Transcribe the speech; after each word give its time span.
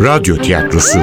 Radyo 0.00 0.36
Tiyatrosu. 0.36 0.98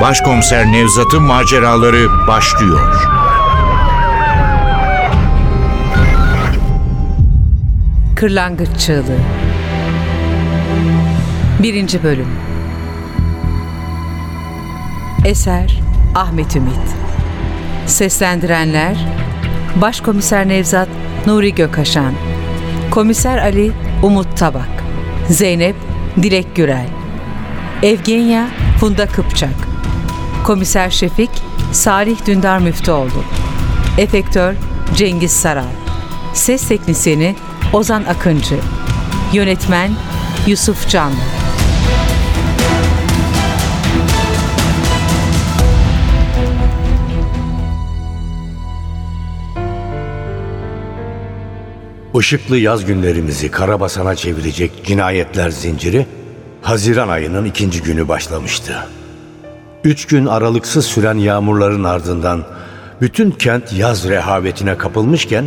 Başkomiser 0.00 0.72
Nevzat'ın 0.72 1.22
maceraları 1.22 2.26
başlıyor. 2.28 3.08
Kırlangıç 8.16 8.68
Çığlığı. 8.78 9.18
Birinci 11.62 12.02
Bölüm. 12.02 12.28
Eser 15.24 15.80
Ahmet 16.14 16.56
Ümit. 16.56 16.96
Seslendirenler 17.86 18.96
Başkomiser 19.76 20.48
Nevzat 20.48 20.88
Nuri 21.26 21.54
Gökaşan 21.54 22.12
Komiser 22.90 23.38
Ali 23.38 23.72
Umut 24.02 24.36
Tabak 24.36 24.77
Zeynep 25.30 25.76
Dilek 26.22 26.56
Gürel 26.56 26.88
Evgenya 27.82 28.48
Funda 28.80 29.06
Kıpçak 29.06 29.68
Komiser 30.44 30.90
Şefik 30.90 31.30
Salih 31.72 32.26
Dündar 32.26 32.58
Müftüoğlu 32.58 33.24
Efektör 33.98 34.54
Cengiz 34.96 35.32
Saral 35.32 35.72
Ses 36.34 36.68
Teknisini 36.68 37.34
Ozan 37.72 38.04
Akıncı 38.04 38.58
Yönetmen 39.32 39.90
Yusuf 40.46 40.88
Canlı 40.88 41.47
Işıklı 52.20 52.56
yaz 52.56 52.84
günlerimizi 52.84 53.50
karabasana 53.50 54.14
çevirecek 54.14 54.84
cinayetler 54.84 55.50
zinciri 55.50 56.06
Haziran 56.62 57.08
ayının 57.08 57.44
ikinci 57.44 57.82
günü 57.82 58.08
başlamıştı. 58.08 58.86
Üç 59.84 60.06
gün 60.06 60.26
aralıksız 60.26 60.86
süren 60.86 61.14
yağmurların 61.14 61.84
ardından 61.84 62.44
bütün 63.00 63.30
kent 63.30 63.72
yaz 63.72 64.08
rehavetine 64.08 64.78
kapılmışken 64.78 65.44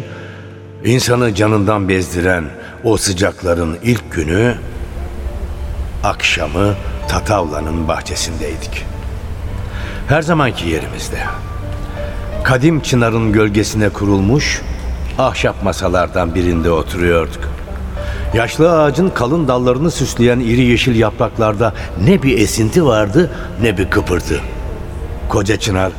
insanı 0.85 1.35
canından 1.35 1.89
bezdiren 1.89 2.45
o 2.83 2.97
sıcakların 2.97 3.77
ilk 3.83 4.11
günü 4.11 4.55
akşamı 6.03 6.75
Tatavla'nın 7.09 7.87
bahçesindeydik. 7.87 8.85
Her 10.07 10.21
zamanki 10.21 10.69
yerimizde. 10.69 11.19
Kadim 12.43 12.81
çınarın 12.81 13.31
gölgesine 13.31 13.89
kurulmuş 13.89 14.61
ahşap 15.25 15.63
masalardan 15.63 16.35
birinde 16.35 16.71
oturuyorduk. 16.71 17.51
Yaşlı 18.33 18.81
ağacın 18.81 19.09
kalın 19.09 19.47
dallarını 19.47 19.91
süsleyen 19.91 20.39
iri 20.39 20.61
yeşil 20.61 20.95
yapraklarda 20.95 21.73
ne 22.05 22.23
bir 22.23 22.37
esinti 22.37 22.85
vardı 22.85 23.31
ne 23.61 23.77
bir 23.77 23.89
kıpırtı. 23.89 24.39
Koca 25.29 25.57
çınar 25.57 25.91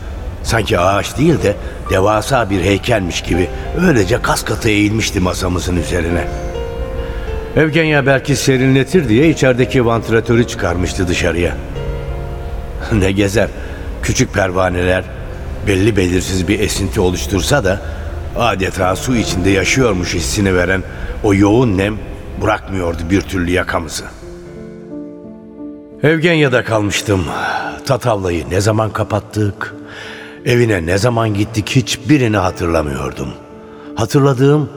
sanki 0.43 0.79
ağaç 0.79 1.19
değil 1.19 1.43
de 1.43 1.57
devasa 1.91 2.51
bir 2.51 2.61
heykelmiş 2.61 3.23
gibi 3.23 3.49
öylece 3.89 4.23
kas 4.23 4.45
katı 4.45 4.69
eğilmişti 4.69 5.21
masamızın 5.21 5.77
üzerine. 5.77 6.25
Evgenya 7.57 8.07
belki 8.07 8.37
serinletir 8.37 9.09
diye 9.09 9.29
içerideki 9.29 9.87
vantilatörü 9.87 10.47
çıkarmıştı 10.47 11.09
dışarıya. 11.09 11.57
ne 12.93 13.13
gezer, 13.13 13.49
küçük 14.03 14.35
pervaneler 14.35 15.05
belli 15.67 15.97
belirsiz 15.97 16.49
bir 16.49 16.61
esinti 16.61 17.01
oluştursa 17.01 17.65
da 17.65 17.81
adeta 18.37 18.97
su 18.97 19.17
içinde 19.17 19.51
yaşıyormuş 19.51 20.15
hissini 20.15 20.55
veren 20.55 20.83
o 21.25 21.35
yoğun 21.35 21.79
nem 21.79 21.99
bırakmıyordu 22.43 22.99
bir 23.11 23.21
türlü 23.21 23.51
yakamızı. 23.51 24.05
Evgenya'da 26.03 26.65
kalmıştım. 26.65 27.25
Tatavlayı 27.87 28.51
ne 28.51 28.61
zaman 28.61 28.91
kapattık, 28.91 29.75
evine 30.45 30.87
ne 30.87 30.99
zaman 30.99 31.35
gittik 31.35 31.71
hiçbirini 31.71 32.37
hatırlamıyordum. 32.37 33.29
Hatırladığım 33.95 34.71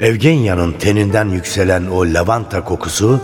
Evgenya'nın 0.00 0.72
teninden 0.72 1.28
yükselen 1.28 1.86
o 1.86 2.00
lavanta 2.00 2.64
kokusu 2.64 3.20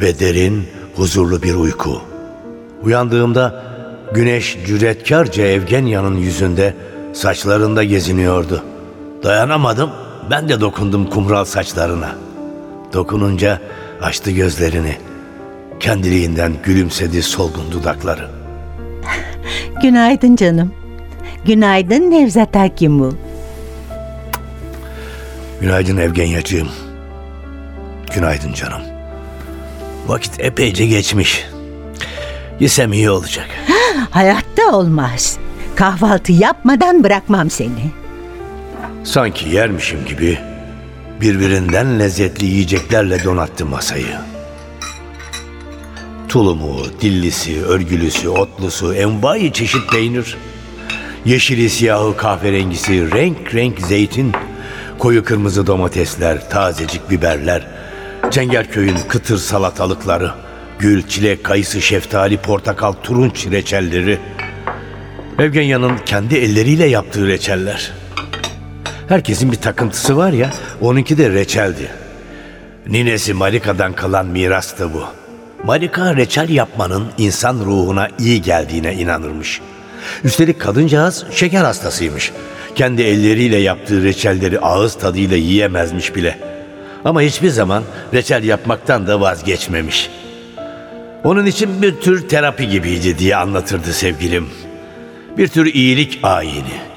ve 0.00 0.18
derin, 0.18 0.64
huzurlu 0.96 1.42
bir 1.42 1.54
uyku. 1.54 2.00
Uyandığımda 2.82 3.64
güneş 4.14 4.58
cüretkarca 4.66 5.46
Evgenya'nın 5.46 6.16
yüzünde, 6.16 6.74
saçlarında 7.12 7.84
geziniyordu. 7.84 8.62
Dayanamadım, 9.24 9.90
ben 10.30 10.48
de 10.48 10.60
dokundum 10.60 11.10
kumral 11.10 11.44
saçlarına. 11.44 12.14
Dokununca 12.92 13.60
açtı 14.02 14.30
gözlerini. 14.30 14.96
Kendiliğinden 15.80 16.52
gülümsedi 16.64 17.22
solgun 17.22 17.72
dudakları. 17.72 18.30
Günaydın 19.82 20.36
canım. 20.36 20.72
Günaydın 21.44 22.10
Nevzat 22.10 22.56
Hakimu. 22.56 23.14
Günaydın 25.60 25.96
Evgenyacığım. 25.96 26.68
Günaydın 28.14 28.52
canım. 28.52 28.82
Vakit 30.06 30.40
epeyce 30.40 30.86
geçmiş. 30.86 31.46
Yesem 32.60 32.92
iyi 32.92 33.10
olacak. 33.10 33.46
Hayatta 34.10 34.72
olmaz. 34.72 35.38
Kahvaltı 35.76 36.32
yapmadan 36.32 37.04
bırakmam 37.04 37.50
seni. 37.50 38.03
Sanki 39.04 39.48
yermişim 39.48 40.04
gibi 40.04 40.38
birbirinden 41.20 41.98
lezzetli 41.98 42.46
yiyeceklerle 42.46 43.24
donattı 43.24 43.66
masayı. 43.66 44.18
Tulumu, 46.28 46.76
dillisi, 47.00 47.64
örgülüsü, 47.64 48.28
otlusu, 48.28 48.94
envai 48.94 49.52
çeşit 49.52 49.90
peynir, 49.92 50.36
yeşili, 51.24 51.70
siyahı, 51.70 52.16
kahverengisi, 52.16 53.10
renk 53.10 53.54
renk 53.54 53.80
zeytin, 53.80 54.32
koyu 54.98 55.24
kırmızı 55.24 55.66
domatesler, 55.66 56.50
tazecik 56.50 57.10
biberler, 57.10 57.66
Cengerköy'ün 58.30 58.98
kıtır 59.08 59.38
salatalıkları, 59.38 60.30
gül, 60.78 61.02
çilek, 61.08 61.44
kayısı, 61.44 61.82
şeftali, 61.82 62.36
portakal, 62.36 62.92
turunç 62.92 63.46
reçelleri, 63.46 64.18
Evgenya'nın 65.38 65.98
kendi 66.06 66.34
elleriyle 66.36 66.86
yaptığı 66.86 67.26
reçeller. 67.28 68.03
Herkesin 69.08 69.52
bir 69.52 69.56
takıntısı 69.56 70.16
var 70.16 70.32
ya, 70.32 70.50
onunki 70.80 71.18
de 71.18 71.30
reçeldi. 71.30 71.90
Ninesi 72.86 73.34
Marika'dan 73.34 73.92
kalan 73.92 74.26
mirastı 74.26 74.94
bu. 74.94 75.04
Marika 75.64 76.16
reçel 76.16 76.48
yapmanın 76.48 77.06
insan 77.18 77.58
ruhuna 77.58 78.08
iyi 78.18 78.42
geldiğine 78.42 78.94
inanırmış. 78.94 79.60
Üstelik 80.24 80.60
kadıncağız 80.60 81.24
şeker 81.30 81.64
hastasıymış. 81.64 82.32
Kendi 82.74 83.02
elleriyle 83.02 83.56
yaptığı 83.56 84.02
reçelleri 84.04 84.60
ağız 84.60 84.94
tadıyla 84.94 85.36
yiyemezmiş 85.36 86.14
bile. 86.14 86.38
Ama 87.04 87.22
hiçbir 87.22 87.50
zaman 87.50 87.82
reçel 88.14 88.44
yapmaktan 88.44 89.06
da 89.06 89.20
vazgeçmemiş. 89.20 90.10
Onun 91.24 91.46
için 91.46 91.82
bir 91.82 92.00
tür 92.00 92.28
terapi 92.28 92.68
gibiydi 92.68 93.18
diye 93.18 93.36
anlatırdı 93.36 93.92
sevgilim. 93.92 94.48
Bir 95.38 95.48
tür 95.48 95.74
iyilik 95.74 96.20
ayini. 96.22 96.93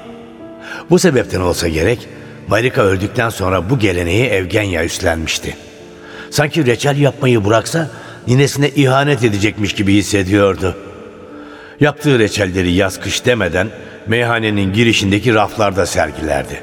Bu 0.90 0.98
sebepten 0.98 1.40
olsa 1.40 1.68
gerek 1.68 2.08
Marika 2.48 2.82
öldükten 2.82 3.30
sonra 3.30 3.70
bu 3.70 3.78
geleneği 3.78 4.26
Evgenya 4.26 4.84
üstlenmişti. 4.84 5.56
Sanki 6.30 6.66
reçel 6.66 6.96
yapmayı 6.98 7.44
bıraksa 7.44 7.90
ninesine 8.26 8.68
ihanet 8.68 9.24
edecekmiş 9.24 9.74
gibi 9.74 9.94
hissediyordu. 9.94 10.76
Yaptığı 11.80 12.18
reçelleri 12.18 12.72
yaz 12.72 13.00
kış 13.00 13.26
demeden 13.26 13.68
meyhanenin 14.06 14.72
girişindeki 14.72 15.34
raflarda 15.34 15.86
sergilerdi. 15.86 16.62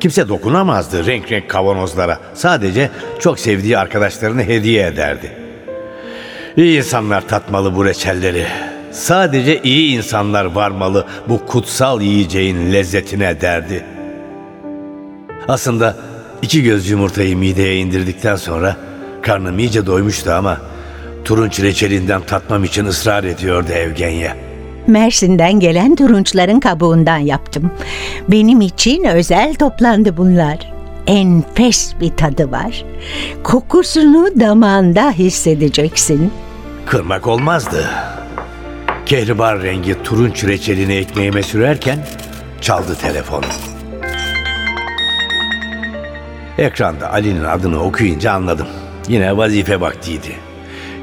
Kimse 0.00 0.28
dokunamazdı 0.28 1.06
renk 1.06 1.32
renk 1.32 1.50
kavanozlara. 1.50 2.20
Sadece 2.34 2.90
çok 3.20 3.38
sevdiği 3.38 3.78
arkadaşlarını 3.78 4.42
hediye 4.42 4.86
ederdi. 4.86 5.32
İyi 6.56 6.78
insanlar 6.78 7.28
tatmalı 7.28 7.76
bu 7.76 7.84
reçelleri. 7.84 8.46
Sadece 8.92 9.62
iyi 9.62 9.96
insanlar 9.96 10.44
varmalı 10.44 11.06
bu 11.28 11.46
kutsal 11.46 12.00
yiyeceğin 12.00 12.72
lezzetine 12.72 13.40
derdi. 13.40 13.84
Aslında 15.48 15.96
iki 16.42 16.62
göz 16.62 16.90
yumurtayı 16.90 17.36
mideye 17.36 17.76
indirdikten 17.76 18.36
sonra 18.36 18.76
karnım 19.22 19.58
iyice 19.58 19.86
doymuştu 19.86 20.32
ama 20.32 20.58
turunç 21.24 21.60
reçelinden 21.60 22.20
tatmam 22.20 22.64
için 22.64 22.84
ısrar 22.84 23.24
ediyordu 23.24 23.72
Evgenya. 23.72 24.36
Mersin'den 24.86 25.60
gelen 25.60 25.96
turunçların 25.96 26.60
kabuğundan 26.60 27.18
yaptım. 27.18 27.70
Benim 28.28 28.60
için 28.60 29.04
özel 29.04 29.54
toplandı 29.54 30.16
bunlar. 30.16 30.58
Enfes 31.06 31.94
bir 32.00 32.10
tadı 32.10 32.50
var. 32.50 32.84
Kokusunu 33.42 34.40
damağında 34.40 35.10
hissedeceksin. 35.10 36.32
Kırmak 36.86 37.26
olmazdı. 37.26 37.84
Kehribar 39.06 39.62
rengi 39.62 40.02
turunç 40.02 40.44
reçelini 40.44 40.94
ekmeğime 40.94 41.42
sürerken 41.42 41.98
çaldı 42.60 42.96
telefonu. 43.00 43.44
Ekranda 46.58 47.12
Ali'nin 47.12 47.44
adını 47.44 47.82
okuyunca 47.82 48.32
anladım. 48.32 48.66
Yine 49.08 49.36
vazife 49.36 49.80
vaktiydi. 49.80 50.32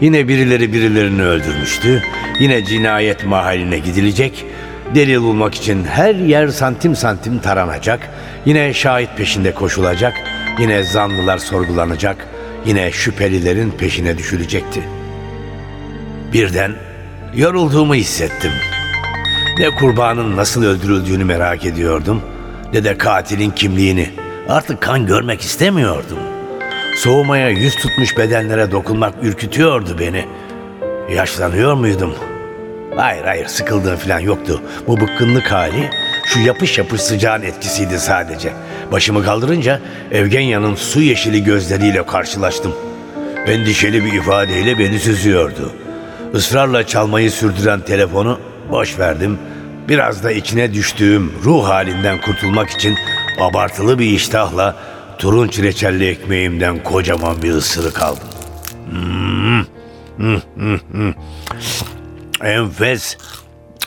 Yine 0.02 0.28
birileri 0.28 0.74
birilerini 0.74 1.24
öldürmüştü. 1.24 2.04
Yine 2.40 2.66
cinayet 2.66 3.26
mahalline 3.26 3.80
gidilecek. 3.80 4.46
Delil 4.96 5.22
bulmak 5.22 5.56
için 5.56 5.84
her 5.84 6.16
yer 6.16 6.48
santim 6.48 6.96
santim 6.96 7.40
taranacak. 7.40 8.10
Yine 8.46 8.74
şahit 8.74 9.10
peşinde 9.18 9.54
koşulacak. 9.54 10.14
Yine 10.60 10.84
zanlılar 10.84 11.38
sorgulanacak. 11.38 12.28
Yine 12.66 12.92
şüphelilerin 12.92 13.72
peşine 13.72 14.18
düşülecekti. 14.18 14.82
Birden 16.34 16.72
yorulduğumu 17.36 17.96
hissettim. 17.96 18.52
Ne 19.60 19.70
kurbanın 19.70 20.38
nasıl 20.38 20.64
öldürüldüğünü 20.64 21.24
merak 21.24 21.66
ediyordum 21.66 22.22
ne 22.74 22.84
de 22.84 22.98
katilin 22.98 23.50
kimliğini. 23.50 24.10
Artık 24.50 24.82
kan 24.82 25.06
görmek 25.06 25.42
istemiyordum. 25.42 26.18
Soğumaya 26.96 27.50
yüz 27.50 27.76
tutmuş 27.76 28.18
bedenlere 28.18 28.72
dokunmak 28.72 29.14
ürkütüyordu 29.22 30.00
beni. 30.00 30.26
Yaşlanıyor 31.16 31.74
muydum? 31.74 32.16
Hayır 32.96 33.24
hayır 33.24 33.46
sıkıldığım 33.46 33.96
falan 33.96 34.20
yoktu. 34.20 34.62
Bu 34.88 35.02
bıkkınlık 35.02 35.52
hali 35.52 35.90
şu 36.26 36.40
yapış 36.40 36.78
yapış 36.78 37.02
sıcağın 37.02 37.42
etkisiydi 37.42 38.00
sadece. 38.00 38.54
Başımı 38.92 39.24
kaldırınca 39.24 39.80
Evgenya'nın 40.12 40.76
su 40.76 41.02
yeşili 41.02 41.44
gözleriyle 41.44 42.06
karşılaştım. 42.06 42.76
Endişeli 43.48 44.06
bir 44.06 44.14
ifadeyle 44.14 44.80
beni 44.80 45.00
süzüyordu. 45.00 45.83
Israrla 46.34 46.88
çalmayı 46.88 47.32
sürdüren 47.32 47.82
telefonu 47.82 48.40
boş 48.72 49.00
verdim. 49.00 49.40
Biraz 49.90 50.24
da 50.24 50.32
içine 50.32 50.74
düştüğüm 50.74 51.32
ruh 51.44 51.68
halinden 51.68 52.22
kurtulmak 52.22 52.70
için 52.70 52.96
abartılı 53.42 54.00
bir 54.00 54.06
iştahla 54.06 54.76
turunç 55.18 55.60
reçelli 55.60 56.08
ekmeğimden 56.08 56.84
kocaman 56.84 57.42
bir 57.42 57.52
ısırık 57.52 58.02
aldım. 58.02 58.28
Hmm. 58.90 59.64
Hmm, 60.18 60.40
hmm, 60.56 60.78
hmm. 60.92 61.14
Enfes. 62.42 63.18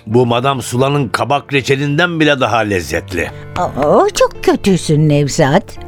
Bu 0.06 0.26
Madam 0.26 0.62
Sula'nın 0.62 1.08
kabak 1.08 1.52
reçelinden 1.52 2.20
bile 2.20 2.40
daha 2.40 2.56
lezzetli. 2.56 3.31
Aa, 3.56 4.06
çok 4.14 4.44
kötüsün 4.44 5.08
Nevzat. 5.08 5.78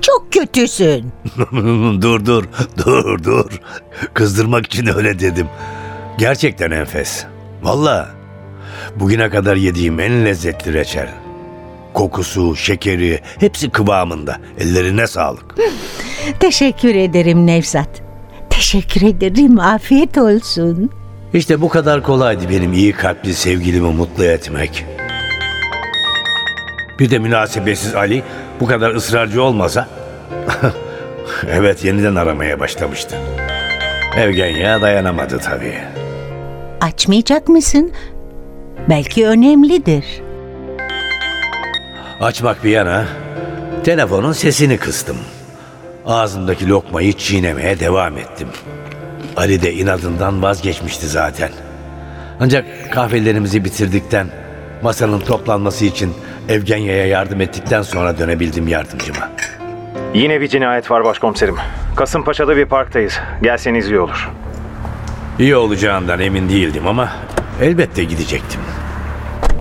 Çok 0.00 0.32
kötüsün. 0.32 1.12
dur 2.02 2.26
dur 2.26 2.44
dur 2.84 3.24
dur. 3.24 3.60
Kızdırmak 4.14 4.66
için 4.66 4.86
öyle 4.96 5.18
dedim. 5.18 5.46
Gerçekten 6.18 6.70
enfes. 6.70 7.24
Valla 7.62 8.08
bugüne 8.96 9.30
kadar 9.30 9.56
yediğim 9.56 10.00
en 10.00 10.24
lezzetli 10.24 10.72
reçel. 10.72 11.08
Kokusu, 11.94 12.56
şekeri 12.56 13.20
hepsi 13.40 13.70
kıvamında. 13.70 14.36
Ellerine 14.58 15.06
sağlık. 15.06 15.54
Teşekkür 16.40 16.94
ederim 16.94 17.46
Nevzat. 17.46 17.88
Teşekkür 18.50 19.02
ederim. 19.02 19.60
Afiyet 19.60 20.18
olsun. 20.18 20.90
İşte 21.34 21.60
bu 21.60 21.68
kadar 21.68 22.02
kolaydı 22.02 22.50
benim 22.50 22.72
iyi 22.72 22.92
kalpli 22.92 23.34
sevgilimi 23.34 23.92
mutlu 23.92 24.24
etmek. 24.24 24.84
Bir 26.98 27.10
de 27.10 27.18
münasebetsiz 27.18 27.94
Ali 27.94 28.22
bu 28.60 28.66
kadar 28.66 28.94
ısrarcı 28.94 29.42
olmasa... 29.42 29.88
evet 31.48 31.84
yeniden 31.84 32.14
aramaya 32.14 32.60
başlamıştı. 32.60 33.16
Evgenya 34.16 34.82
dayanamadı 34.82 35.38
tabii. 35.38 35.93
Açmayacak 36.84 37.48
mısın? 37.48 37.92
Belki 38.88 39.26
önemlidir. 39.26 40.04
Açmak 42.20 42.64
bir 42.64 42.70
yana 42.70 43.04
telefonun 43.84 44.32
sesini 44.32 44.78
kıstım. 44.78 45.16
Ağzımdaki 46.06 46.68
lokmayı 46.68 47.12
çiğnemeye 47.12 47.80
devam 47.80 48.18
ettim. 48.18 48.48
Ali 49.36 49.62
de 49.62 49.72
inadından 49.72 50.42
vazgeçmişti 50.42 51.06
zaten. 51.06 51.50
Ancak 52.40 52.64
kahvelerimizi 52.92 53.64
bitirdikten, 53.64 54.26
masanın 54.82 55.20
toplanması 55.20 55.84
için 55.84 56.12
Evgenya'ya 56.48 57.06
yardım 57.06 57.40
ettikten 57.40 57.82
sonra 57.82 58.18
dönebildim 58.18 58.68
yardımcıma. 58.68 59.30
Yine 60.14 60.40
bir 60.40 60.48
cinayet 60.48 60.90
var 60.90 61.04
başkomiserim. 61.04 61.56
Kasımpaşa'da 61.96 62.56
bir 62.56 62.66
parktayız. 62.66 63.18
Gelseniz 63.42 63.90
iyi 63.90 64.00
olur. 64.00 64.30
İyi 65.38 65.56
olacağından 65.56 66.20
emin 66.20 66.48
değildim 66.48 66.86
ama 66.86 67.08
elbette 67.60 68.04
gidecektim. 68.04 68.60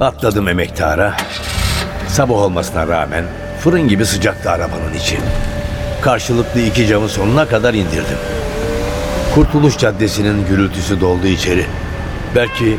Atladım 0.02 0.48
emektara. 0.48 1.14
Sabah 2.08 2.36
olmasına 2.36 2.88
rağmen 2.88 3.24
fırın 3.60 3.88
gibi 3.88 4.06
sıcaktı 4.06 4.52
arabanın 4.52 4.94
içi. 4.94 5.18
Karşılıklı 6.02 6.60
iki 6.60 6.88
camı 6.88 7.10
sonuna 7.10 7.48
kadar 7.48 7.74
indirdim. 7.74 8.18
Kurtuluş 9.36 9.78
Caddesi'nin 9.78 10.48
gürültüsü 10.48 11.02
doldu 11.02 11.28
içeri. 11.28 11.66
Belki 12.36 12.78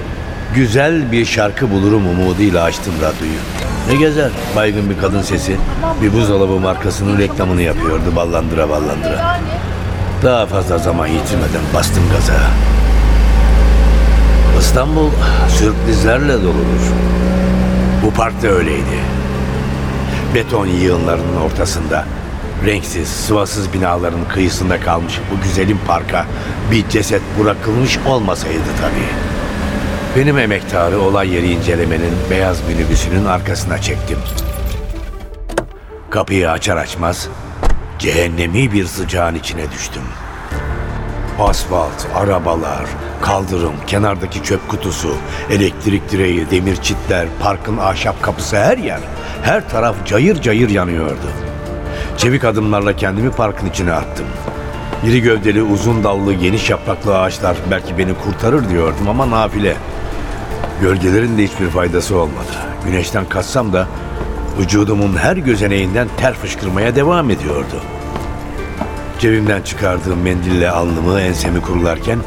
güzel 0.55 1.13
bir 1.13 1.25
şarkı 1.25 1.71
bulurum 1.71 2.09
umuduyla 2.09 2.63
açtım 2.63 2.95
radyoyu. 2.97 3.39
Ne 3.91 3.97
gezer 3.97 4.31
baygın 4.57 4.91
bir 4.91 4.99
kadın 4.99 5.23
sesi 5.23 5.57
bir 6.03 6.13
buzdolabı 6.13 6.61
markasının 6.61 7.19
reklamını 7.19 7.63
yapıyordu 7.63 8.17
ballandıra 8.17 8.69
ballandıra. 8.69 9.41
Daha 10.23 10.47
fazla 10.47 10.79
zaman 10.79 11.07
yitirmeden 11.07 11.63
bastım 11.75 12.03
gaza. 12.13 12.35
İstanbul 14.75 15.11
sürprizlerle 15.49 16.33
doludur. 16.33 16.93
Bu 18.03 18.11
park 18.11 18.43
da 18.43 18.49
öyleydi. 18.49 18.99
Beton 20.35 20.67
yığınlarının 20.67 21.37
ortasında, 21.37 22.05
renksiz, 22.67 23.09
sıvasız 23.09 23.73
binaların 23.73 24.29
kıyısında 24.29 24.81
kalmış 24.81 25.21
bu 25.31 25.43
güzelim 25.43 25.79
parka 25.87 26.27
bir 26.71 26.89
ceset 26.89 27.23
bırakılmış 27.41 27.99
olmasaydı 28.07 28.59
tabii. 28.81 29.09
Benim 30.17 30.39
emektarı 30.39 31.01
olay 31.01 31.35
yeri 31.35 31.53
incelemenin 31.53 32.13
beyaz 32.31 32.69
minibüsünün 32.69 33.25
arkasına 33.25 33.79
çektim. 33.81 34.19
Kapıyı 36.11 36.51
açar 36.51 36.77
açmaz 36.77 37.29
cehennemi 37.99 38.73
bir 38.73 38.85
sıcağın 38.87 39.35
içine 39.35 39.71
düştüm. 39.73 40.03
Asfalt, 41.41 42.07
arabalar, 42.15 42.87
kaldırım, 43.25 43.73
kenardaki 43.87 44.43
çöp 44.43 44.69
kutusu, 44.69 45.15
elektrik 45.51 46.11
direği, 46.11 46.51
demir 46.51 46.77
çitler, 46.77 47.27
parkın 47.41 47.77
ahşap 47.77 48.23
kapısı 48.23 48.57
her 48.57 48.79
yer. 48.79 49.01
Her 49.43 49.69
taraf 49.69 49.97
cayır 50.07 50.43
cayır 50.43 50.71
yanıyordu. 50.71 51.29
Çevik 52.17 52.45
adımlarla 52.45 52.97
kendimi 52.97 53.31
parkın 53.31 53.67
içine 53.67 53.93
attım. 53.93 54.27
İri 55.05 55.23
gövdeli, 55.23 55.63
uzun 55.63 56.05
dallı, 56.05 56.33
geniş 56.33 56.71
yapraklı 56.71 57.19
ağaçlar 57.19 57.57
belki 57.71 57.99
beni 57.99 58.15
kurtarır 58.15 58.69
diyordum 58.69 59.09
ama 59.09 59.31
nafile. 59.31 59.77
Gölgelerin 60.81 61.39
de 61.39 61.45
hiçbir 61.45 61.69
faydası 61.69 62.17
olmadı. 62.17 62.53
Güneşten 62.87 63.25
kaçsam 63.25 63.73
da 63.73 63.87
vücudumun 64.61 65.17
her 65.17 65.37
gözeneğinden 65.37 66.09
ter 66.17 66.35
fışkırmaya 66.35 66.97
devam 66.97 67.31
ediyordu. 67.31 67.81
Cebimden 69.19 69.63
çıkardığım 69.63 70.23
mendille 70.23 70.71
alnımı 70.71 71.21
ensemi 71.21 71.61
kurularken 71.61 72.19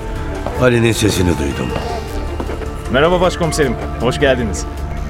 Ali'nin 0.62 0.92
sesini 0.92 1.30
duydum. 1.30 1.68
Merhaba 2.92 3.22
başkomiserim. 3.22 3.76
Hoş 4.00 4.20
geldiniz. 4.20 4.66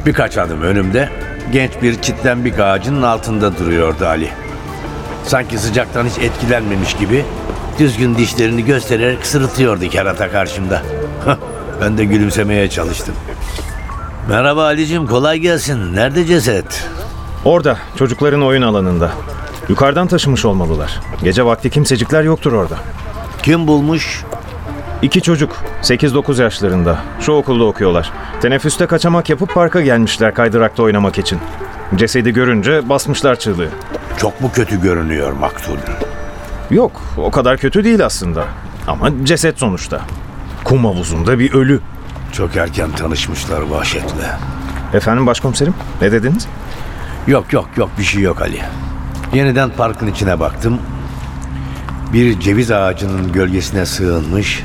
Birkaç 0.05 0.37
adım 0.37 0.61
önümde 0.61 1.09
genç 1.51 1.71
bir 1.81 2.01
çitlenbik 2.01 2.59
ağacının 2.59 3.01
altında 3.01 3.57
duruyordu 3.57 4.05
Ali. 4.05 4.29
Sanki 5.23 5.57
sıcaktan 5.57 6.05
hiç 6.05 6.17
etkilenmemiş 6.17 6.93
gibi 6.93 7.25
düzgün 7.79 8.15
dişlerini 8.15 8.65
göstererek 8.65 9.25
sırıtıyordu 9.25 9.89
kerata 9.89 10.31
karşımda. 10.31 10.81
ben 11.81 11.97
de 11.97 12.05
gülümsemeye 12.05 12.69
çalıştım. 12.69 13.15
Merhaba 14.29 14.63
Ali'cim 14.63 15.07
kolay 15.07 15.39
gelsin. 15.39 15.95
Nerede 15.95 16.25
ceset? 16.25 16.89
Orada, 17.45 17.77
çocukların 17.97 18.43
oyun 18.43 18.61
alanında. 18.61 19.11
Yukarıdan 19.69 20.07
taşımış 20.07 20.45
olmalılar. 20.45 20.99
Gece 21.23 21.45
vakti 21.45 21.69
kimsecikler 21.69 22.23
yoktur 22.23 22.53
orada. 22.53 22.75
Kim 23.43 23.67
bulmuş? 23.67 24.23
İki 25.01 25.21
çocuk, 25.21 25.63
8-9 25.81 26.41
yaşlarında. 26.41 26.99
Şu 27.21 27.31
okulda 27.31 27.63
okuyorlar. 27.63 28.11
Teneffüste 28.41 28.85
kaçamak 28.85 29.29
yapıp 29.29 29.53
parka 29.53 29.81
gelmişler 29.81 30.33
kaydırakta 30.33 30.83
oynamak 30.83 31.17
için. 31.17 31.39
Cesedi 31.95 32.33
görünce 32.33 32.89
basmışlar 32.89 33.39
çığlığı. 33.39 33.69
Çok 34.17 34.41
mu 34.41 34.51
kötü 34.53 34.81
görünüyor 34.81 35.31
maktul? 35.31 35.77
Yok, 36.71 37.01
o 37.17 37.31
kadar 37.31 37.57
kötü 37.57 37.83
değil 37.83 38.05
aslında. 38.05 38.45
Ama 38.87 39.09
ceset 39.23 39.59
sonuçta. 39.59 40.01
Kum 40.63 40.85
havuzunda 40.85 41.39
bir 41.39 41.53
ölü. 41.53 41.79
Çok 42.31 42.55
erken 42.55 42.91
tanışmışlar 42.91 43.61
vahşetle. 43.61 44.37
Efendim 44.93 45.27
başkomiserim, 45.27 45.73
ne 46.01 46.11
dediniz? 46.11 46.47
Yok 47.27 47.53
yok 47.53 47.69
yok 47.77 47.89
bir 47.99 48.03
şey 48.03 48.21
yok 48.21 48.41
Ali. 48.41 48.61
Yeniden 49.33 49.69
parkın 49.69 50.07
içine 50.07 50.39
baktım. 50.39 50.79
Bir 52.13 52.39
ceviz 52.39 52.71
ağacının 52.71 53.31
gölgesine 53.31 53.85
sığınmış, 53.85 54.63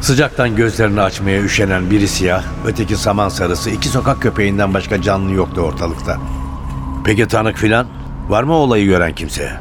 sıcaktan 0.00 0.56
gözlerini 0.56 1.00
açmaya 1.00 1.42
üşenen 1.42 1.90
biri 1.90 2.08
siyah, 2.08 2.42
öteki 2.66 2.96
saman 2.96 3.28
sarısı, 3.28 3.70
iki 3.70 3.88
sokak 3.88 4.22
köpeğinden 4.22 4.74
başka 4.74 5.02
canlı 5.02 5.32
yoktu 5.32 5.60
ortalıkta. 5.60 6.18
Peki 7.04 7.28
tanık 7.28 7.56
filan? 7.56 7.86
Var 8.28 8.42
mı 8.42 8.52
olayı 8.52 8.86
gören 8.86 9.14
kimse? 9.14 9.52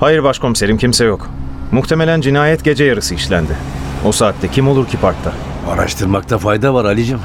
Hayır 0.00 0.24
başkomiserim, 0.24 0.78
kimse 0.78 1.04
yok. 1.04 1.30
Muhtemelen 1.72 2.20
cinayet 2.20 2.64
gece 2.64 2.84
yarısı 2.84 3.14
işlendi. 3.14 3.56
O 4.04 4.12
saatte 4.12 4.48
kim 4.48 4.68
olur 4.68 4.86
ki 4.86 4.96
parkta? 4.96 5.32
Araştırmakta 5.70 6.38
fayda 6.38 6.74
var 6.74 6.84
Ali'cim. 6.84 7.20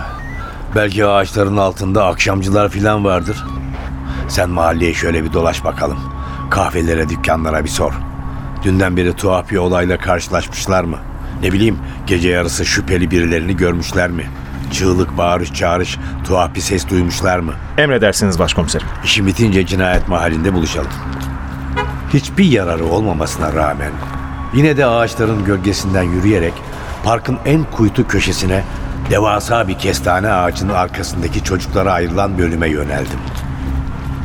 Belki 0.76 1.06
ağaçların 1.06 1.58
altında 1.58 2.06
akşamcılar 2.06 2.70
filan 2.70 3.06
vardır. 3.06 3.44
Sen 4.28 4.50
mahalleye 4.50 4.94
şöyle 4.94 5.24
bir 5.24 5.34
dolaş 5.34 5.64
bakalım. 5.64 5.98
Kahvelere, 6.50 7.10
dükkanlara 7.10 7.64
bir 7.64 7.70
sor. 7.70 7.94
Dünden 8.64 8.98
beri 8.98 9.14
tuhaf 9.14 9.52
bir 9.52 9.58
olayla 9.58 9.98
karşılaşmışlar 9.98 10.84
mı? 10.84 10.98
Ne 11.42 11.52
bileyim 11.52 11.80
gece 12.08 12.30
yarısı 12.30 12.66
şüpheli 12.66 13.12
birilerini 13.12 13.58
görmüşler 13.58 14.10
mi? 14.10 14.26
Çığlık, 14.72 15.18
bağırış, 15.18 15.54
çağrış, 15.54 15.98
tuhaf 16.28 16.56
bir 16.56 16.62
ses 16.62 16.90
duymuşlar 16.90 17.40
mı? 17.40 17.54
Emredersiniz 17.78 18.40
başkomiserim. 18.40 18.88
İşim 19.04 19.28
bitince 19.28 19.66
cinayet 19.66 20.08
mahallinde 20.08 20.54
buluşalım. 20.54 20.92
Hiçbir 22.14 22.46
yararı 22.46 22.86
olmamasına 22.86 23.54
rağmen 23.54 23.92
yine 24.54 24.78
de 24.78 24.86
ağaçların 24.86 25.46
gölgesinden 25.46 26.04
yürüyerek 26.04 26.54
parkın 27.04 27.38
en 27.46 27.64
kuytu 27.64 28.08
köşesine 28.08 28.64
devasa 29.10 29.68
bir 29.68 29.78
kestane 29.78 30.32
ağacının 30.32 30.74
arkasındaki 30.74 31.44
çocuklara 31.44 31.92
ayrılan 31.92 32.38
bölüme 32.38 32.70
yöneldim. 32.70 33.20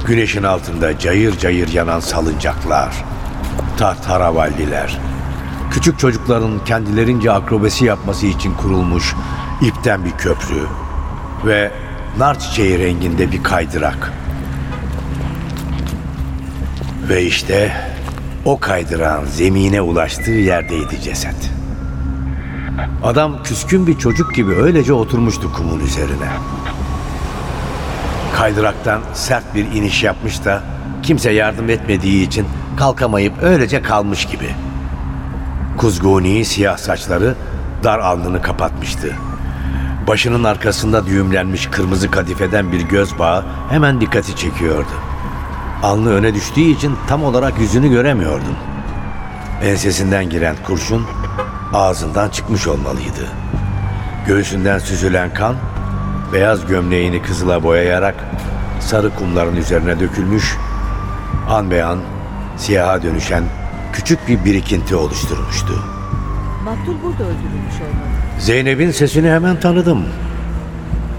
Güneşin 0.07 0.43
altında 0.43 0.99
cayır 0.99 1.39
cayır 1.39 1.69
yanan 1.69 2.01
salıncaklar, 2.01 3.05
tahtaravalliler, 3.79 4.99
küçük 5.71 5.99
çocukların 5.99 6.65
kendilerince 6.65 7.33
akrobasi 7.33 7.85
yapması 7.85 8.27
için 8.27 8.55
kurulmuş 8.55 9.15
ipten 9.63 10.05
bir 10.05 10.11
köprü 10.11 10.67
ve 11.47 11.71
nar 12.19 12.39
çiçeği 12.39 12.79
renginde 12.79 13.33
bir 13.33 13.43
kaydırak. 13.43 14.13
Ve 17.09 17.23
işte 17.23 17.73
o 18.45 18.61
kaydıran 18.61 19.25
zemine 19.25 19.81
ulaştığı 19.81 20.31
yerdeydi 20.31 21.01
ceset. 21.01 21.51
Adam 23.03 23.43
küskün 23.43 23.87
bir 23.87 23.99
çocuk 23.99 24.35
gibi 24.35 24.55
öylece 24.55 24.93
oturmuştu 24.93 25.53
kumun 25.53 25.81
üzerine. 25.81 26.29
Kaydıraktan 28.37 29.01
sert 29.15 29.55
bir 29.55 29.65
iniş 29.65 30.03
yapmış 30.03 30.45
da 30.45 30.63
kimse 31.03 31.31
yardım 31.31 31.71
etmediği 31.71 32.27
için 32.27 32.47
kalkamayıp 32.77 33.43
öylece 33.43 33.83
kalmış 33.83 34.25
gibi. 34.27 34.55
Kuzguni 35.81 36.45
siyah 36.45 36.77
saçları 36.77 37.35
dar 37.85 37.99
alnını 37.99 38.43
kapatmıştı. 38.43 39.15
Başının 40.07 40.45
arkasında 40.45 41.07
düğümlenmiş 41.07 41.67
kırmızı 41.67 42.11
kadifeden 42.11 42.73
bir 42.73 42.81
göz 42.81 43.19
bağı 43.19 43.45
hemen 43.71 44.01
dikkati 44.01 44.37
çekiyordu. 44.37 44.91
Alnı 45.83 46.11
öne 46.11 46.35
düştüğü 46.35 46.61
için 46.61 46.97
tam 47.09 47.25
olarak 47.25 47.61
yüzünü 47.61 47.89
göremiyordum. 47.89 48.57
Ensesinden 49.65 50.31
giren 50.31 50.57
kurşun 50.67 51.07
ağzından 51.73 52.29
çıkmış 52.29 52.67
olmalıydı. 52.67 53.27
Göğsünden 54.27 54.79
süzülen 54.79 55.35
kan 55.35 55.55
beyaz 56.33 56.67
gömleğini 56.67 57.23
kızıla 57.23 57.63
boyayarak 57.63 58.15
sarı 58.81 59.15
kumların 59.15 59.57
üzerine 59.57 60.01
dökülmüş, 60.01 60.57
an 61.51 61.71
be 61.71 61.85
an 61.85 61.99
siyaha 62.57 63.03
dönüşen 63.03 63.45
küçük 63.93 64.29
bir 64.29 64.45
birikinti 64.45 64.97
oluşturmuştu. 64.97 65.85
Maktul 66.65 66.95
burada 67.03 67.23
öldürülmüş 67.25 67.75
olmalı. 67.81 68.09
Zeynep'in 68.39 68.91
sesini 68.91 69.31
hemen 69.31 69.61
tanıdım. 69.61 70.05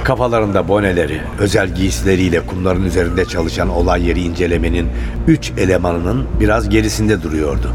Kafalarında 0.03 0.67
boneleri, 0.67 1.21
özel 1.39 1.75
giysileriyle 1.75 2.45
kumların 2.45 2.85
üzerinde 2.85 3.25
çalışan 3.25 3.69
olay 3.69 4.07
yeri 4.07 4.21
incelemenin 4.21 4.87
üç 5.27 5.51
elemanının 5.57 6.27
biraz 6.39 6.69
gerisinde 6.69 7.23
duruyordu. 7.23 7.71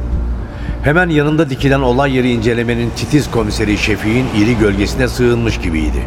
Hemen 0.82 1.08
yanında 1.08 1.50
dikilen 1.50 1.80
olay 1.80 2.16
yeri 2.16 2.32
incelemenin 2.32 2.90
titiz 2.90 3.30
komiseri 3.30 3.78
Şefik'in 3.78 4.26
iri 4.36 4.58
gölgesine 4.58 5.08
sığınmış 5.08 5.58
gibiydi. 5.58 6.04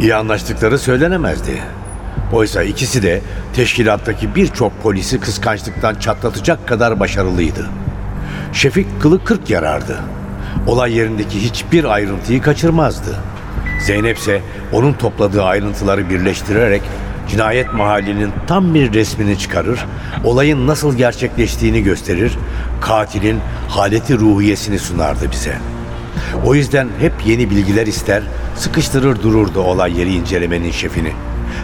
İyi 0.00 0.14
anlaştıkları 0.14 0.78
söylenemezdi. 0.78 1.62
Oysa 2.32 2.62
ikisi 2.62 3.02
de 3.02 3.20
teşkilattaki 3.56 4.34
birçok 4.34 4.82
polisi 4.82 5.20
kıskançlıktan 5.20 5.94
çatlatacak 5.94 6.68
kadar 6.68 7.00
başarılıydı. 7.00 7.66
Şefik 8.52 9.00
kılı 9.00 9.24
kırk 9.24 9.50
yarardı. 9.50 9.96
Olay 10.66 10.96
yerindeki 10.96 11.44
hiçbir 11.44 11.84
ayrıntıyı 11.84 12.42
kaçırmazdı. 12.42 13.16
Zeynep 13.86 14.18
ise 14.18 14.40
onun 14.72 14.92
topladığı 14.92 15.42
ayrıntıları 15.42 16.10
birleştirerek 16.10 16.82
cinayet 17.28 17.74
mahallinin 17.74 18.30
tam 18.46 18.74
bir 18.74 18.92
resmini 18.92 19.38
çıkarır, 19.38 19.86
olayın 20.24 20.66
nasıl 20.66 20.96
gerçekleştiğini 20.96 21.82
gösterir, 21.82 22.38
katilin 22.80 23.40
haleti 23.68 24.18
ruhiyesini 24.18 24.78
sunardı 24.78 25.30
bize. 25.32 25.56
O 26.44 26.54
yüzden 26.54 26.88
hep 27.00 27.12
yeni 27.26 27.50
bilgiler 27.50 27.86
ister, 27.86 28.22
sıkıştırır 28.56 29.22
dururdu 29.22 29.60
olay 29.60 30.00
yeri 30.00 30.14
incelemenin 30.14 30.70
şefini. 30.70 31.12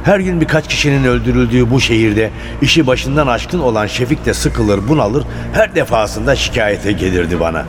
Her 0.04 0.20
gün 0.20 0.40
birkaç 0.40 0.68
kişinin 0.68 1.04
öldürüldüğü 1.04 1.70
bu 1.70 1.80
şehirde 1.80 2.30
işi 2.62 2.86
başından 2.86 3.26
aşkın 3.26 3.58
olan 3.58 3.86
Şefik 3.86 4.26
de 4.26 4.34
sıkılır, 4.34 4.88
bunalır, 4.88 5.24
her 5.52 5.74
defasında 5.74 6.36
şikayete 6.36 6.92
gelirdi 6.92 7.40
bana. 7.40 7.64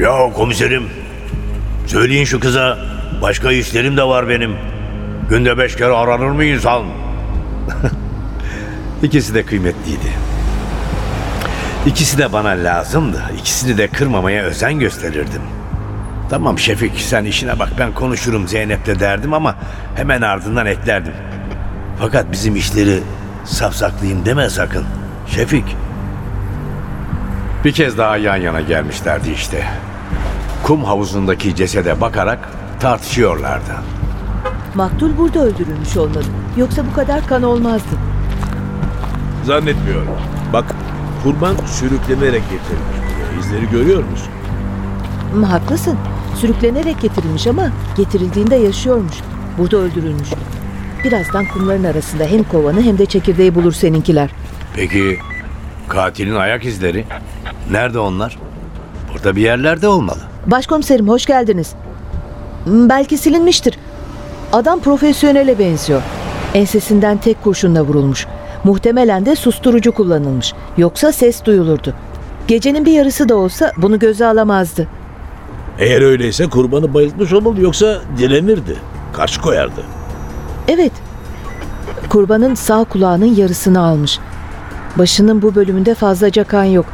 Ya 0.00 0.32
komiserim, 0.32 0.82
söyleyin 1.86 2.24
şu 2.24 2.40
kıza, 2.40 2.78
başka 3.22 3.52
işlerim 3.52 3.96
de 3.96 4.02
var 4.02 4.28
benim. 4.28 4.56
Günde 5.30 5.58
beş 5.58 5.76
kere 5.76 5.92
aranır 5.92 6.30
mı 6.30 6.44
insan? 6.44 6.82
İkisi 9.02 9.34
de 9.34 9.42
kıymetliydi. 9.42 10.12
İkisi 11.86 12.18
de 12.18 12.32
bana 12.32 12.48
lazımdı. 12.48 13.22
İkisini 13.38 13.78
de 13.78 13.88
kırmamaya 13.88 14.44
özen 14.44 14.78
gösterirdim. 14.78 15.42
Tamam 16.30 16.58
Şefik 16.58 17.00
sen 17.00 17.24
işine 17.24 17.58
bak 17.58 17.68
ben 17.78 17.92
konuşurum 17.92 18.48
Zeynep'le 18.48 19.00
derdim 19.00 19.34
ama 19.34 19.54
hemen 19.94 20.22
ardından 20.22 20.66
eklerdim. 20.66 21.12
Fakat 21.98 22.32
bizim 22.32 22.56
işleri 22.56 23.02
safsaklayayım 23.44 24.24
deme 24.24 24.50
sakın. 24.50 24.84
Şefik. 25.26 25.76
Bir 27.64 27.72
kez 27.72 27.98
daha 27.98 28.16
yan 28.16 28.36
yana 28.36 28.60
gelmişlerdi 28.60 29.30
işte. 29.30 29.64
Kum 30.62 30.84
havuzundaki 30.84 31.56
cesede 31.56 32.00
bakarak 32.00 32.48
tartışıyorlardı. 32.80 33.72
Maktul 34.74 35.16
burada 35.18 35.38
öldürülmüş 35.40 35.96
olmalı. 35.96 36.24
Yoksa 36.56 36.82
bu 36.90 36.94
kadar 36.94 37.26
kan 37.26 37.42
olmazdı. 37.42 37.96
Zannetmiyorum. 39.44 40.08
Bak 40.52 40.64
kurban 41.22 41.56
sürüklenerek 41.66 42.42
getirilmiş 42.42 42.96
buraya. 42.96 43.40
İzleri 43.40 43.70
görüyor 43.70 44.04
musun? 44.04 44.32
Haklısın. 45.50 45.98
Sürüklenerek 46.40 47.00
getirilmiş 47.00 47.46
ama 47.46 47.70
getirildiğinde 47.96 48.56
yaşıyormuş. 48.56 49.14
Burada 49.58 49.76
öldürülmüş. 49.76 50.28
Birazdan 51.04 51.44
kumların 51.46 51.84
arasında 51.84 52.24
hem 52.24 52.44
kovanı 52.44 52.82
hem 52.82 52.98
de 52.98 53.06
çekirdeği 53.06 53.54
bulur 53.54 53.72
seninkiler. 53.72 54.30
Peki 54.74 55.18
katilin 55.88 56.34
ayak 56.34 56.64
izleri? 56.64 57.04
Nerede 57.70 57.98
onlar? 57.98 58.38
Burada 59.12 59.36
bir 59.36 59.40
yerlerde 59.42 59.88
olmalı. 59.88 60.18
Başkomiserim 60.46 61.08
hoş 61.08 61.26
geldiniz. 61.26 61.72
Hmm, 62.64 62.88
Belki 62.88 63.18
silinmiştir. 63.18 63.78
Adam 64.52 64.80
profesyonele 64.80 65.58
benziyor. 65.58 66.02
Ensesinden 66.54 67.16
tek 67.18 67.42
kurşunla 67.44 67.82
vurulmuş. 67.82 68.26
Muhtemelen 68.64 69.26
de 69.26 69.36
susturucu 69.36 69.92
kullanılmış. 69.92 70.52
Yoksa 70.78 71.12
ses 71.12 71.44
duyulurdu. 71.44 71.94
Gecenin 72.48 72.86
bir 72.86 72.92
yarısı 72.92 73.28
da 73.28 73.36
olsa 73.36 73.72
bunu 73.76 73.98
göze 73.98 74.26
alamazdı. 74.26 74.88
Eğer 75.80 76.02
öyleyse 76.02 76.46
kurbanı 76.46 76.94
bayıltmış 76.94 77.32
olmalı 77.32 77.60
yoksa 77.60 78.02
direnirdi. 78.18 78.76
Karşı 79.12 79.40
koyardı. 79.40 79.84
Evet. 80.68 80.92
Kurbanın 82.08 82.54
sağ 82.54 82.84
kulağının 82.84 83.34
yarısını 83.34 83.80
almış. 83.80 84.18
Başının 84.98 85.42
bu 85.42 85.54
bölümünde 85.54 85.94
fazlaca 85.94 86.44
kan 86.44 86.64
yok. 86.64 86.86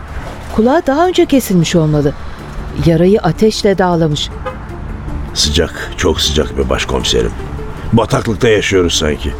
Kulağı 0.57 0.87
daha 0.87 1.07
önce 1.07 1.27
kesilmiş 1.27 1.77
olmalı. 1.77 2.13
Yarayı 2.87 3.21
ateşle 3.21 3.79
dağlamış. 3.79 4.31
Sıcak, 5.35 5.93
çok 5.97 6.21
sıcak 6.21 6.59
be 6.59 6.69
başkomiserim. 6.69 7.33
Bataklıkta 7.93 8.49
yaşıyoruz 8.49 8.95
sanki. 8.95 9.33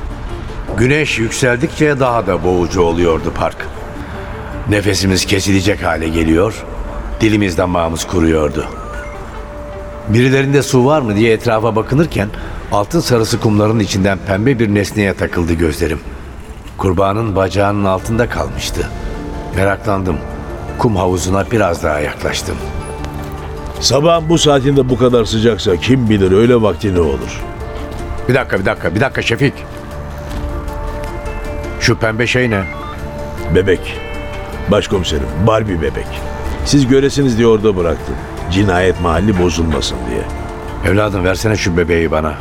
Güneş 0.79 1.19
yükseldikçe 1.19 2.01
daha 2.01 2.27
da 2.27 2.45
boğucu 2.45 2.83
oluyordu 2.83 3.33
park. 3.35 3.57
Nefesimiz 4.69 5.27
kesilecek 5.27 5.83
hale 5.85 6.09
geliyor, 6.09 6.65
dilimiz 7.21 7.59
damağımız 7.59 8.05
kuruyordu. 8.05 8.67
Birilerinde 10.09 10.63
su 10.63 10.87
var 10.87 11.03
mı 11.03 11.17
diye 11.17 11.33
etrafa 11.33 11.77
bakınırken 11.77 12.29
altın 12.73 13.01
sarısı 13.01 13.41
kumların 13.41 13.79
içinden 13.79 14.19
pembe 14.27 14.59
bir 14.59 14.75
nesneye 14.75 15.15
takıldı 15.15 15.53
gözlerim. 15.53 16.01
Kurbanın 16.79 17.37
bacağının 17.37 17.85
altında 17.85 18.29
kalmıştı. 18.29 18.89
Meraklandım. 19.57 20.17
Kum 20.79 20.97
havuzuna 20.97 21.51
biraz 21.51 21.83
daha 21.83 22.01
yaklaştım. 22.01 22.57
Sabahın 23.81 24.29
bu 24.29 24.39
saatinde 24.39 24.89
bu 24.89 24.99
kadar 24.99 25.25
sıcaksa 25.25 25.77
kim 25.77 26.11
bilir 26.11 26.33
öyle 26.33 26.63
vakti 26.63 26.95
ne 26.95 27.01
olur. 27.01 27.43
Bir 28.29 28.35
dakika, 28.35 28.61
bir 28.61 28.65
dakika, 28.65 28.95
bir 28.95 29.01
dakika 29.01 29.23
Şefik. 29.23 29.55
Şu 31.81 31.97
pembe 31.99 32.27
şey 32.27 32.51
ne? 32.51 32.65
Bebek. 33.55 33.99
Başkomiserim, 34.69 35.27
Barbie 35.47 35.83
bebek. 35.83 36.07
Siz 36.65 36.87
göresiniz 36.89 37.39
diye 37.39 37.47
orada 37.47 37.77
bıraktım. 37.77 38.15
Cinayet 38.51 39.01
mahalli 39.01 39.43
bozulmasın 39.43 39.97
diye. 40.11 40.23
Evladım 40.93 41.25
versene 41.25 41.57
şu 41.57 41.77
bebeği 41.77 42.11
bana. 42.11 42.35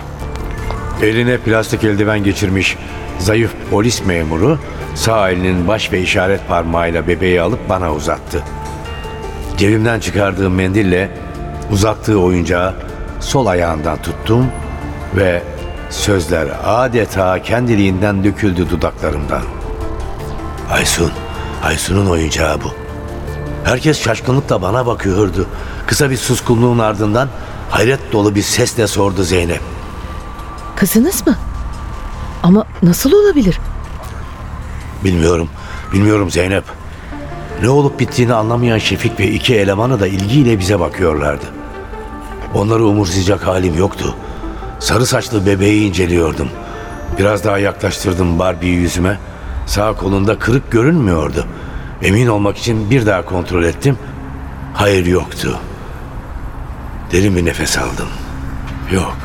Eline 1.01 1.37
plastik 1.37 1.83
eldiven 1.83 2.23
geçirmiş 2.23 2.77
zayıf 3.19 3.51
polis 3.71 4.05
memuru 4.05 4.59
sağ 4.95 5.29
elinin 5.29 5.67
baş 5.67 5.91
ve 5.91 6.01
işaret 6.01 6.47
parmağıyla 6.47 7.07
bebeği 7.07 7.41
alıp 7.41 7.69
bana 7.69 7.93
uzattı. 7.93 8.43
Cebimden 9.57 9.99
çıkardığım 9.99 10.53
mendille 10.53 11.09
uzattığı 11.71 12.19
oyuncağı 12.19 12.73
sol 13.19 13.45
ayağından 13.45 13.97
tuttum 14.01 14.47
ve 15.15 15.41
sözler 15.89 16.47
adeta 16.65 17.41
kendiliğinden 17.41 18.23
döküldü 18.23 18.69
dudaklarımdan. 18.69 19.41
Aysun, 20.71 21.11
Aysun'un 21.63 22.09
oyuncağı 22.09 22.61
bu. 22.61 22.84
Herkes 23.65 24.03
şaşkınlıkla 24.03 24.61
bana 24.61 24.85
bakıyordu. 24.85 25.45
Kısa 25.87 26.09
bir 26.09 26.17
suskunluğun 26.17 26.79
ardından 26.79 27.29
hayret 27.69 28.11
dolu 28.11 28.35
bir 28.35 28.41
sesle 28.41 28.87
sordu 28.87 29.23
Zeynep. 29.23 29.61
Kızınız 30.75 31.27
mı? 31.27 31.35
Ama 32.43 32.65
nasıl 32.83 33.11
olabilir? 33.11 33.59
Bilmiyorum, 35.03 35.49
bilmiyorum 35.93 36.31
Zeynep. 36.31 36.63
Ne 37.61 37.69
olup 37.69 37.99
bittiğini 37.99 38.33
anlamayan 38.33 38.77
Şefik 38.77 39.19
ve 39.19 39.27
iki 39.27 39.55
elemanı 39.55 39.99
da 39.99 40.07
ilgiyle 40.07 40.59
bize 40.59 40.79
bakıyorlardı. 40.79 41.45
Onları 42.53 42.85
umursayacak 42.85 43.47
halim 43.47 43.77
yoktu. 43.77 44.15
Sarı 44.79 45.05
saçlı 45.05 45.45
bebeği 45.45 45.89
inceliyordum. 45.89 46.49
Biraz 47.19 47.43
daha 47.43 47.57
yaklaştırdım 47.57 48.39
Barbie'yi 48.39 48.75
yüzüme. 48.75 49.19
Sağ 49.65 49.93
kolunda 49.93 50.39
kırık 50.39 50.71
görünmüyordu. 50.71 51.45
Emin 52.01 52.27
olmak 52.27 52.57
için 52.57 52.89
bir 52.89 53.05
daha 53.05 53.25
kontrol 53.25 53.63
ettim. 53.63 53.97
Hayır 54.73 55.05
yoktu. 55.05 55.59
Derin 57.11 57.35
bir 57.35 57.45
nefes 57.45 57.77
aldım. 57.77 58.07
Yok, 58.93 59.17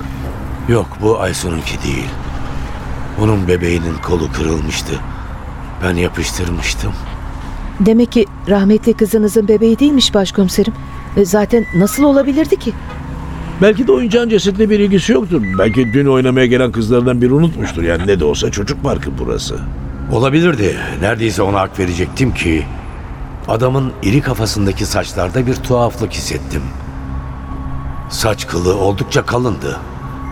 yok 0.68 0.86
bu 1.02 1.20
Aysun'unki 1.20 1.82
değil. 1.84 2.08
Onun 3.20 3.48
bebeğinin 3.48 3.94
kolu 4.06 4.32
kırılmıştı. 4.32 4.92
Ben 5.84 5.94
yapıştırmıştım. 5.96 6.92
Demek 7.80 8.12
ki 8.12 8.26
rahmetli 8.48 8.92
kızınızın 8.92 9.48
bebeği 9.48 9.78
değilmiş 9.78 10.14
başkomiserim. 10.14 10.72
E, 11.16 11.24
Zaten 11.24 11.64
nasıl 11.74 12.04
olabilirdi 12.04 12.56
ki? 12.56 12.72
Belki 13.62 13.86
de 13.86 13.92
oyuncağın 13.92 14.28
cesetle 14.28 14.70
bir 14.70 14.78
ilgisi 14.80 15.12
yoktur. 15.12 15.42
Belki 15.58 15.92
dün 15.92 16.06
oynamaya 16.06 16.46
gelen 16.46 16.72
kızlardan 16.72 17.22
biri 17.22 17.32
unutmuştur. 17.32 17.82
Yani 17.82 18.06
ne 18.06 18.20
de 18.20 18.24
olsa 18.24 18.50
çocuk 18.50 18.82
parkı 18.82 19.10
burası. 19.18 19.58
Olabilirdi. 20.12 20.76
Neredeyse 21.00 21.42
ona 21.42 21.60
hak 21.60 21.78
verecektim 21.78 22.34
ki 22.34 22.66
adamın 23.48 23.92
iri 24.02 24.20
kafasındaki 24.20 24.86
saçlarda 24.86 25.46
bir 25.46 25.54
tuhaflık 25.54 26.12
hissettim. 26.12 26.62
Saç 28.08 28.46
kılı 28.46 28.76
oldukça 28.76 29.26
kalındı. 29.26 29.80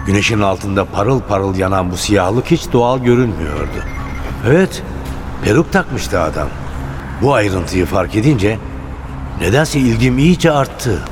Güneşin 0.07 0.41
altında 0.41 0.85
parıl 0.85 1.21
parıl 1.21 1.57
yanan 1.57 1.91
bu 1.91 1.97
siyahlık 1.97 2.51
hiç 2.51 2.73
doğal 2.73 2.99
görünmüyordu. 2.99 3.85
Evet, 4.47 4.83
peruk 5.45 5.73
takmıştı 5.73 6.21
adam. 6.21 6.49
Bu 7.23 7.35
ayrıntıyı 7.35 7.87
fark 7.87 8.17
edince 8.17 8.59
nedense 9.41 9.79
ilgim 9.79 10.19
iyice 10.19 10.53
arttı. 10.53 11.03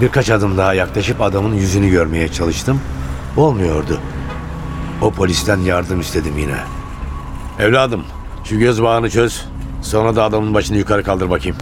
Birkaç 0.00 0.30
adım 0.30 0.58
daha 0.58 0.74
yaklaşıp 0.74 1.20
adamın 1.20 1.54
yüzünü 1.54 1.90
görmeye 1.90 2.28
çalıştım. 2.28 2.80
Olmuyordu. 3.36 4.00
O 5.02 5.10
polisten 5.10 5.58
yardım 5.58 6.00
istedim 6.00 6.38
yine. 6.38 6.83
Evladım 7.58 8.04
şu 8.44 8.58
göz 8.58 8.82
bağını 8.82 9.10
çöz. 9.10 9.44
Sonra 9.82 10.16
da 10.16 10.24
adamın 10.24 10.54
başını 10.54 10.76
yukarı 10.76 11.02
kaldır 11.02 11.30
bakayım. 11.30 11.56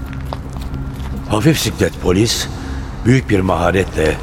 Hafif 1.28 1.58
siklet 1.58 2.02
polis 2.02 2.48
büyük 3.04 3.30
bir 3.30 3.40
maharetle 3.40 4.16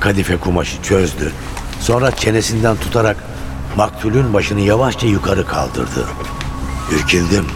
kadife 0.00 0.36
kumaşı 0.36 0.82
çözdü. 0.82 1.32
Sonra 1.80 2.10
çenesinden 2.10 2.76
tutarak 2.76 3.16
maktulün 3.76 4.34
başını 4.34 4.60
yavaşça 4.60 5.06
yukarı 5.06 5.46
kaldırdı. 5.46 6.08
Ürkildim 6.92 7.46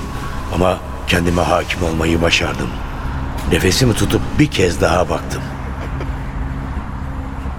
ama 0.54 0.78
kendime 1.08 1.42
hakim 1.42 1.82
olmayı 1.82 2.22
başardım. 2.22 2.68
Nefesimi 3.52 3.94
tutup 3.94 4.20
bir 4.38 4.46
kez 4.46 4.80
daha 4.80 5.08
baktım. 5.08 5.42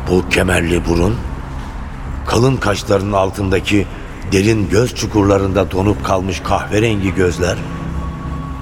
Bu 0.09 0.29
kemerli 0.29 0.87
burun, 0.87 1.15
kalın 2.27 2.57
kaşlarının 2.57 3.13
altındaki 3.13 3.87
derin 4.33 4.69
göz 4.69 4.95
çukurlarında 4.95 5.71
donup 5.71 6.05
kalmış 6.05 6.39
kahverengi 6.39 7.15
gözler, 7.15 7.57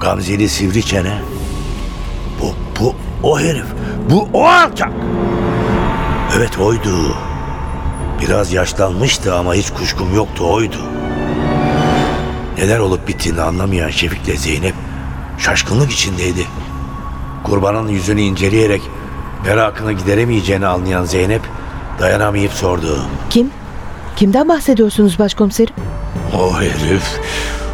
gamzeli 0.02 0.50
sivri 0.50 0.86
çene. 0.86 1.22
Bu, 2.42 2.54
bu 2.80 2.96
o 3.24 3.40
herif, 3.40 3.66
bu 4.10 4.28
o 4.34 4.46
alçak. 4.46 4.92
Evet 6.38 6.60
oydu. 6.60 7.16
Biraz 8.22 8.54
yaşlanmıştı 8.54 9.36
ama 9.36 9.54
hiç 9.54 9.70
kuşkum 9.70 10.16
yoktu 10.16 10.54
oydu. 10.54 10.78
Neler 12.58 12.80
olup 12.80 13.08
bittiğini 13.08 13.42
anlamayan 13.42 13.90
Şefik'le 13.90 14.40
Zeynep 14.40 14.76
şaşkınlık 15.38 15.92
içindeydi. 15.92 16.48
Kurbanın 17.44 17.88
yüzünü 17.88 18.22
inceleyerek 18.22 18.82
merakını 19.46 19.94
gideremeyeceğini 19.94 20.68
anlayan 20.68 21.06
Zeynep 21.06 21.42
dayanamayıp 22.00 22.52
sordu. 22.52 23.02
Kim? 23.30 23.52
Kimden 24.22 24.50
bahsediyorsunuz 24.50 25.20
başkomiserim? 25.20 25.74
O 26.40 26.62
herif, 26.62 27.20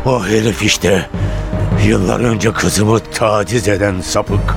o 0.05 0.25
herif 0.25 0.63
işte. 0.63 1.09
Yıllar 1.85 2.19
önce 2.19 2.53
kızımı 2.53 2.99
taciz 2.99 3.67
eden 3.67 4.01
sapık. 4.01 4.55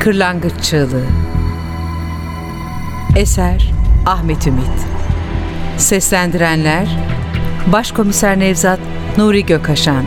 Kırlangıç 0.00 0.52
Çığlığı 0.62 1.04
Eser 3.16 3.72
Ahmet 4.06 4.46
Ümit 4.46 4.64
Seslendirenler 5.78 6.88
Başkomiser 7.72 8.38
Nevzat 8.38 8.80
Nuri 9.16 9.46
Gökaşan 9.46 10.04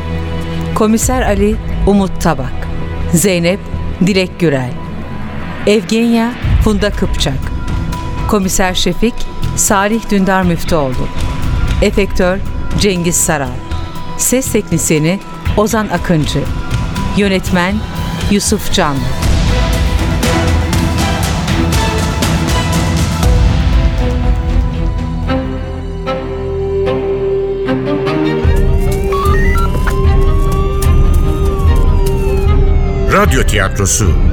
Komiser 0.75 1.21
Ali 1.21 1.55
Umut 1.87 2.21
Tabak 2.21 2.67
Zeynep 3.13 3.59
Dilek 4.05 4.39
Gürel 4.39 4.82
Evgenya 5.67 6.33
Funda 6.63 6.89
Kıpçak. 6.89 7.39
Komiser 8.29 8.73
Şefik 8.73 9.13
Salih 9.55 10.09
Dündar 10.09 10.43
Müftüoğlu. 10.43 11.07
Efektör 11.81 12.37
Cengiz 12.79 13.15
Saral. 13.15 13.47
Ses 14.17 14.51
Teknisini 14.51 15.19
Ozan 15.57 15.87
Akıncı. 15.87 16.39
Yönetmen 17.17 17.75
Yusuf 18.31 18.73
Canlı. 18.73 18.99
Radyo 33.13 33.43
tiyatrosu 33.43 34.32